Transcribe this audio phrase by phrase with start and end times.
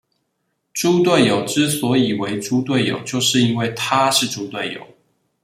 [0.73, 4.83] 豬隊友之所以為豬隊友，就是因為他是豬隊友